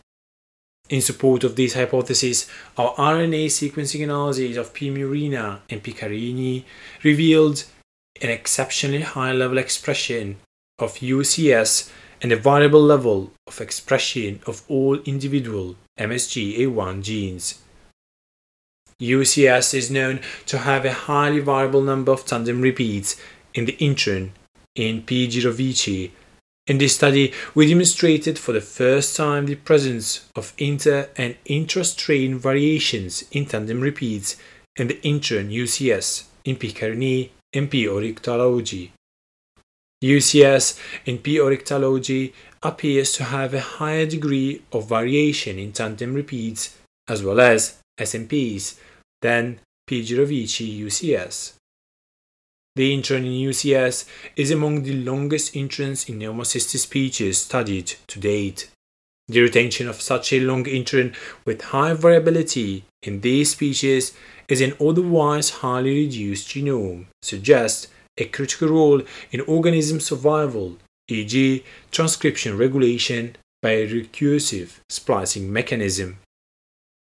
[0.89, 4.89] In support of this hypothesis, our RNA sequencing analyses of P.
[4.89, 5.93] murina and P.
[5.93, 6.62] carinii
[7.03, 7.64] revealed
[8.22, 10.37] an exceptionally high level expression
[10.78, 11.91] of UCS
[12.22, 17.62] and a variable level of expression of all individual MSG-A1 genes.
[19.01, 23.20] UCS is known to have a highly variable number of tandem repeats
[23.55, 24.30] in the intron
[24.76, 25.26] in P.
[25.26, 26.12] gyrovici
[26.66, 32.38] in this study, we demonstrated for the first time the presence of inter and intra-strain
[32.38, 34.36] variations in tandem repeats
[34.74, 36.72] in the intron UCS in P.
[36.72, 37.84] carinii and P.
[37.84, 38.90] oryctalogy.
[40.02, 41.36] UCS in P.
[41.36, 46.76] oryctalogy appears to have a higher degree of variation in tandem repeats
[47.08, 48.78] as well as SNPs
[49.22, 50.02] than P.
[50.02, 51.55] gyrovici UCS.
[52.77, 54.05] The intron in UCS
[54.37, 58.68] is among the longest introns in pneumocystis species studied to date.
[59.29, 61.16] The retention of such a long intron
[61.47, 64.12] with high variability in these species
[64.47, 69.01] is an otherwise highly reduced genome suggests a critical role
[69.33, 70.77] in organism survival,
[71.09, 76.18] e.g., transcription regulation by a recursive splicing mechanism.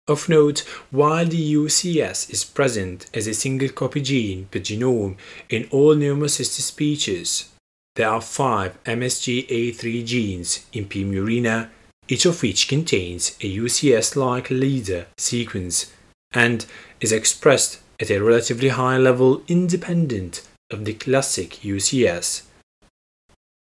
[0.08, 5.16] Of note, while the UCS is present as a single copy gene per genome
[5.50, 7.50] in all pneumocystis species,
[7.96, 11.04] there are five MSG-A3 genes in P.
[11.04, 11.70] murina,
[12.08, 15.94] each of which contains a UCS-like leader sequence
[16.34, 16.66] and
[17.00, 20.42] is expressed at a relatively high level independent
[20.72, 22.44] of the classic UCS.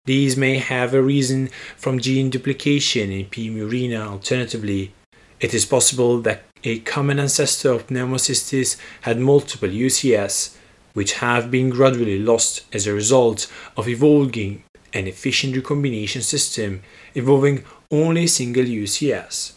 [0.05, 3.49] These may have arisen from gene duplication in P.
[3.49, 4.07] murina.
[4.07, 4.93] Alternatively,
[5.41, 10.57] it is possible that a common ancestor of pneumocystis had multiple UCS,
[10.95, 16.83] which have been gradually lost as a result of evolving an efficient recombination system
[17.15, 19.53] involving only single UCS.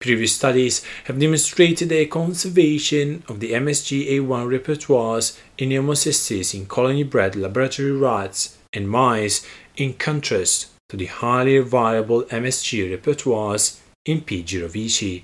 [0.00, 7.92] Previous studies have demonstrated a conservation of the MSGA1 repertoires in pneumocystis in colony-bred laboratory
[7.92, 14.42] rats and mice in contrast to the highly variable MSG repertoires in P.
[14.42, 15.22] girovici,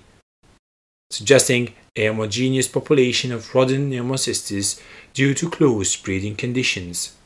[1.11, 4.81] suggesting a homogeneous population of rodent pneumocystis
[5.15, 7.17] due to close breeding conditions.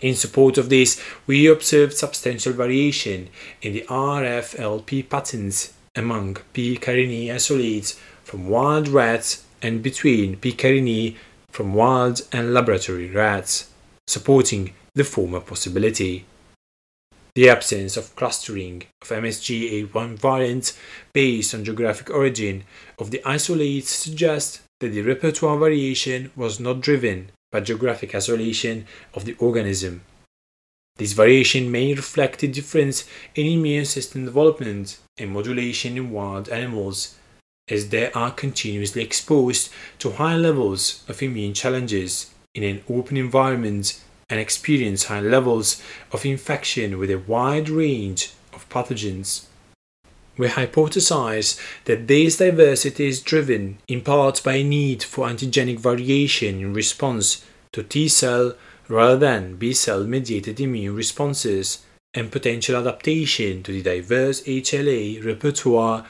[0.00, 3.28] In support of this, we observed substantial variation
[3.60, 6.76] in the RFLP patterns among P.
[6.78, 10.52] carinii isolates from wild rats and between P.
[10.52, 11.16] carinii
[11.50, 13.70] from wild and laboratory rats,
[14.06, 16.24] supporting the former possibility.
[17.34, 20.76] The absence of clustering of MSGA1 variants
[21.12, 22.64] based on geographic origin
[22.98, 29.24] of the isolates suggests that the repertoire variation was not driven by geographic isolation of
[29.24, 30.02] the organism.
[30.96, 33.04] This variation may reflect a difference
[33.34, 37.14] in immune system development and modulation in wild animals,
[37.68, 39.70] as they are continuously exposed
[40.00, 46.24] to high levels of immune challenges in an open environment and experience high levels of
[46.24, 49.46] infection with a wide range of pathogens.
[50.38, 56.60] We hypothesize that this diversity is driven in part by a need for antigenic variation
[56.60, 58.54] in response to T cell
[58.88, 66.06] rather than B cell mediated immune responses and potential adaptation to the diverse HLA repertoire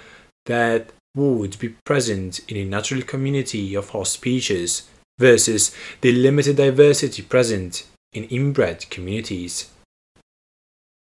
[0.46, 7.22] that would be present in a natural community of host species versus the limited diversity
[7.22, 9.70] present in inbred communities.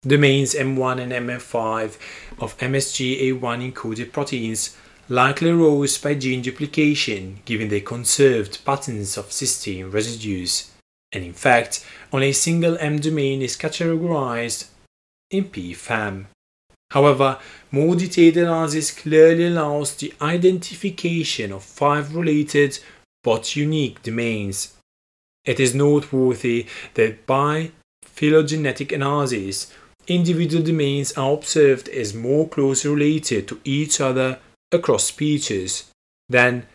[0.03, 1.97] Domains M1 and MM5
[2.39, 4.77] of MSGA1 encoded proteins
[5.09, 10.71] likely arose by gene duplication given the conserved patterns of cysteine residues,
[11.11, 14.67] and in fact, only a single M domain is categorized
[15.31, 16.25] in PFAM.
[16.91, 17.39] However,
[17.71, 22.79] more detailed analysis clearly allows the identification of five related
[23.23, 24.74] but unique domains
[25.45, 27.71] it is noteworthy that by
[28.03, 29.71] phylogenetic analysis,
[30.07, 34.39] individual domains are observed as more closely related to each other
[34.71, 35.91] across species
[36.29, 36.65] than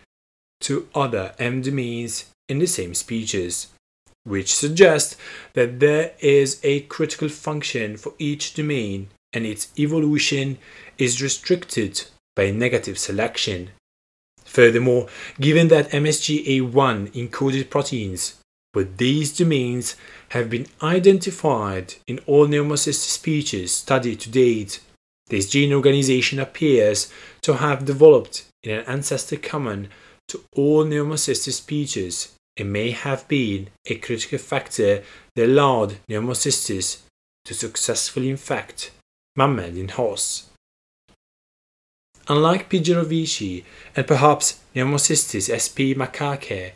[0.61, 3.69] to other M domains in the same species,
[4.25, 5.17] which suggests
[5.55, 10.59] that there is a critical function for each domain and its evolution
[10.99, 12.05] is restricted
[12.37, 13.71] by negative selection.
[14.45, 15.07] Furthermore,
[15.41, 18.40] given that MSGA1 encoded proteins
[18.73, 19.97] but these domains
[20.31, 24.81] have been identified in all pneumocystis species studied to date.
[25.29, 27.13] This gene organization appears
[27.43, 29.89] to have developed in an ancestor common
[30.29, 35.03] to all pneumocystis species and may have been a critical factor
[35.35, 36.99] that allowed pneumocystis
[37.45, 38.91] to successfully infect
[39.37, 40.51] mammalian hosts.
[42.29, 42.81] Unlike P.
[42.81, 43.65] jirovecii
[43.97, 45.99] and perhaps Pneumocystis sp.
[45.99, 46.73] macaque,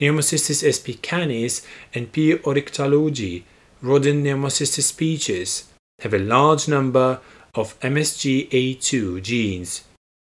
[0.00, 1.02] Pneumocystis sp.
[1.02, 2.34] canis and P.
[2.34, 3.42] oryctalogi,
[3.82, 5.64] rodent pneumocystis species,
[5.98, 7.20] have a large number
[7.54, 9.82] of MSGA2 genes,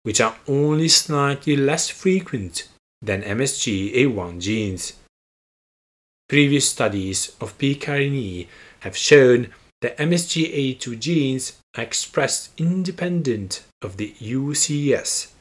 [0.02, 2.68] which are only slightly less frequent
[3.00, 4.94] than MSGA1 genes.
[6.28, 7.76] Previous studies of P.
[7.76, 8.48] carinii
[8.80, 9.48] have shown
[9.80, 15.31] that MSGA2 genes are expressed independent of the UCS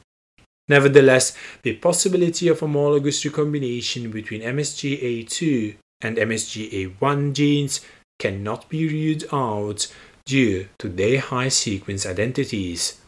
[0.72, 7.82] Nevertheless, the possibility of homologous recombination between MSGA2 and MSGA1 genes
[8.18, 9.92] cannot be ruled out
[10.24, 12.98] due to their high sequence identities.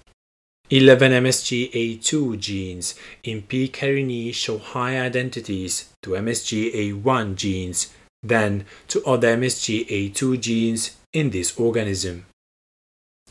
[0.69, 3.69] 11 MSGA2 genes in P.
[3.69, 12.27] carinii show higher identities to MSGA1 genes than to other MSGA2 genes in this organism.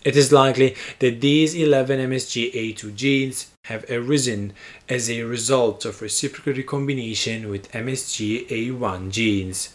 [0.04, 4.51] It is likely that these 11 MSGA2 genes have arisen
[4.89, 9.70] as a result of reciprocal recombination with MSGA1 genes.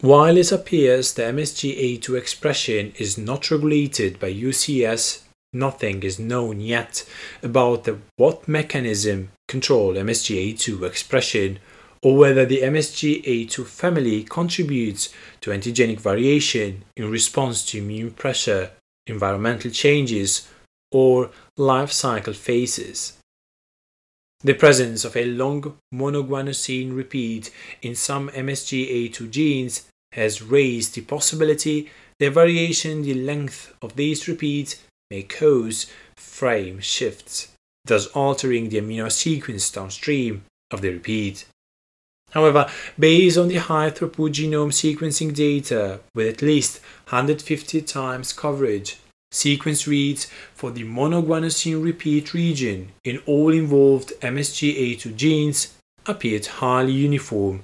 [0.00, 5.22] While it appears the MSGA2 expression is not regulated by UCS,
[5.52, 7.04] nothing is known yet
[7.42, 11.58] about the, what mechanism control MSGA2 expression
[12.02, 15.08] or whether the MSGA2 family contributes
[15.40, 18.70] to antigenic variation in response to immune pressure
[19.06, 20.48] environmental changes,
[20.90, 23.18] or life cycle phases.
[24.42, 27.50] The presence of a long monoguanosine repeat
[27.82, 34.28] in some MSGA2 genes has raised the possibility that variation in the length of these
[34.28, 35.86] repeats may cause
[36.16, 37.48] frame shifts,
[37.84, 41.46] thus altering the amino sequence downstream of the repeat.
[42.34, 42.68] However,
[42.98, 48.98] based on the high throughput genome sequencing data with at least 150 times coverage,
[49.30, 55.74] sequence reads for the monoguanosine repeat region in all involved MSGA2 genes
[56.06, 57.62] appeared highly uniform,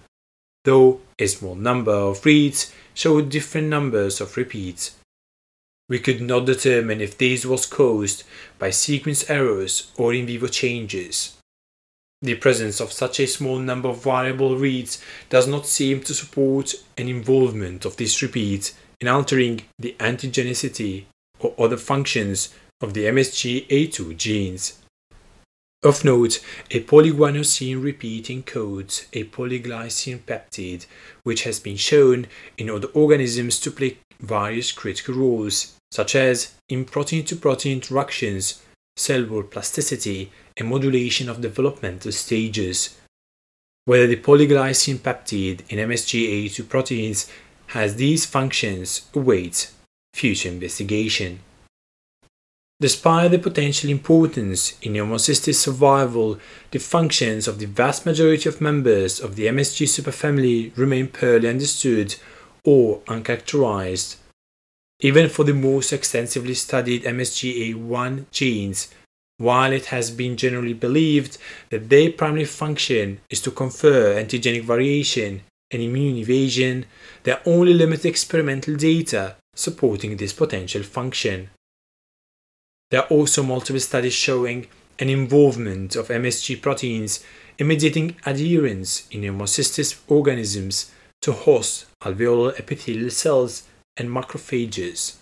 [0.65, 4.97] though a small number of reads showed different numbers of repeats.
[5.89, 8.23] We could not determine if this was caused
[8.61, 11.40] by sequence errors or in vivo changes.
[12.23, 16.75] The presence of such a small number of variable reads does not seem to support
[16.99, 21.05] an involvement of this repeat in altering the antigenicity
[21.39, 24.79] or other functions of the MSGA2 genes.
[25.83, 26.41] Of note,
[26.71, 30.85] a polyguanosine repeat encodes a polyglycine peptide,
[31.23, 32.27] which has been shown
[32.59, 38.63] in other organisms to play various critical roles, such as in protein to protein interactions,
[38.97, 42.99] cellular plasticity, and modulation of developmental stages.
[43.85, 47.31] Whether the polyglycine peptide in MSGA2 proteins
[47.69, 49.73] has these functions awaits
[50.13, 51.41] future investigation.
[52.81, 56.39] Despite the potential importance in pneumocystis survival,
[56.71, 62.15] the functions of the vast majority of members of the MSG superfamily remain poorly understood
[62.65, 64.17] or uncharacterized.
[65.03, 68.89] Even for the most extensively studied MSGA1 genes,
[69.39, 71.39] while it has been generally believed
[71.71, 75.41] that their primary function is to confer antigenic variation
[75.71, 76.85] and immune evasion,
[77.23, 81.49] there are only limited experimental data supporting this potential function.
[82.91, 84.67] There are also multiple studies showing
[84.99, 87.25] an involvement of MSG proteins
[87.57, 90.93] in mediating adherence in hemocystis organisms
[91.23, 93.63] to host alveolar epithelial cells
[94.01, 95.17] and macrophages,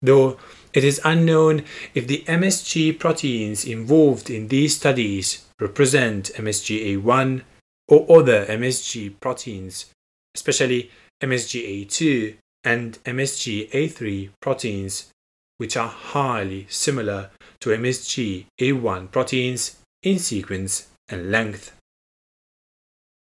[0.00, 0.38] though
[0.72, 1.64] it is unknown
[1.94, 7.42] if the MSG proteins involved in these studies represent MSGA1
[7.88, 9.86] or other MSG proteins,
[10.34, 10.90] especially
[11.22, 15.10] MSGA2 and MSGA3 proteins
[15.58, 17.30] which are highly similar
[17.60, 21.76] to MSG A1 proteins in sequence and length.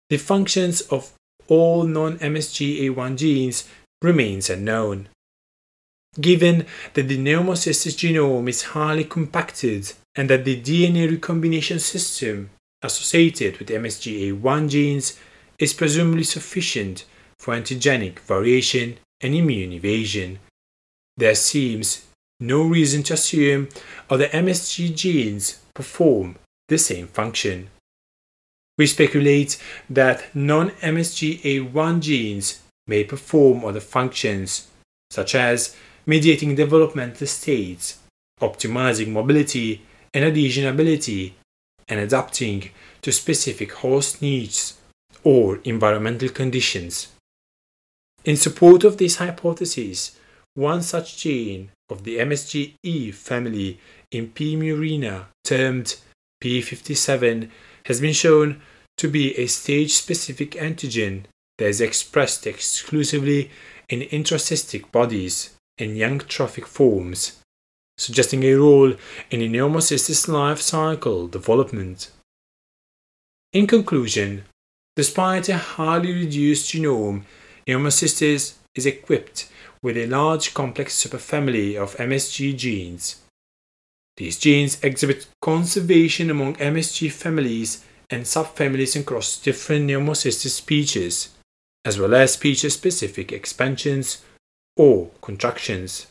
[0.10, 1.12] The functions of
[1.48, 3.68] all non-MSG A1 genes
[4.04, 5.08] remains unknown.
[6.20, 12.52] Given that the pneumocystis genome is highly compacted and that the DNA recombination system
[12.84, 15.18] associated with MSG A1 genes
[15.58, 17.06] is presumably sufficient
[17.40, 20.40] for antigenic variation and immune evasion,
[21.18, 22.06] there seems
[22.40, 23.70] no reason to assume
[24.10, 26.36] other MSG genes perform
[26.68, 27.70] the same function.
[28.78, 29.58] We speculate
[29.90, 34.68] that non-MSGA1 genes may perform other functions,
[35.10, 35.76] such as
[36.06, 38.00] mediating developmental states,
[38.42, 39.82] optimizing mobility
[40.14, 41.36] and adhesion ability,
[41.88, 42.70] and adapting
[43.02, 44.78] to specific host needs
[45.24, 47.10] or environmental conditions.
[48.26, 50.18] In support of this hypothesis,
[50.56, 53.80] one such gene of the MSGE family
[54.12, 54.56] in P.
[54.56, 55.98] murina, termed
[56.42, 57.50] P57,
[57.86, 58.62] has been shown
[58.98, 61.26] to be a stage specific antigen
[61.58, 63.52] that is expressed exclusively
[63.90, 67.40] in intracystic bodies in young trophic forms,
[67.98, 68.94] suggesting a role
[69.32, 72.12] in the pneumocystis life cycle development.
[73.52, 74.46] In conclusion,
[74.96, 77.24] despite a highly reduced genome,
[77.68, 79.50] pneumocystis is equipped
[79.82, 83.22] with a large complex superfamily of MSG genes.
[84.18, 91.30] These genes exhibit conservation among MSG families and subfamilies across different pneumocystis species,
[91.86, 94.22] as well as species-specific expansions
[94.78, 96.08] or contractions.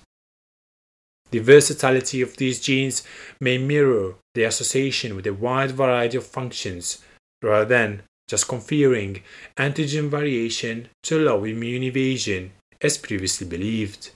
[1.30, 3.02] The versatility of these genes
[3.40, 7.02] may mirror the association with a wide variety of functions
[7.42, 9.22] rather than just conferring
[9.56, 14.10] antigen variation to allow immune evasion as previously believed.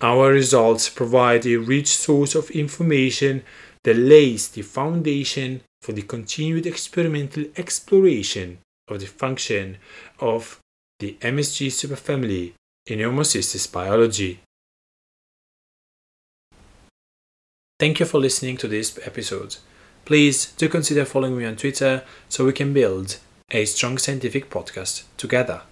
[0.00, 3.42] Our results provide a rich source of information
[3.82, 8.58] that lays the foundation for the continued experimental exploration
[8.88, 9.78] of the function
[10.20, 10.60] of
[10.98, 12.52] the MSG superfamily
[12.86, 14.40] in pneumocystis biology.
[17.78, 19.56] Thank you for listening to this episode.
[20.04, 23.18] Please do consider following me on Twitter so we can build
[23.50, 25.62] a strong scientific podcast together.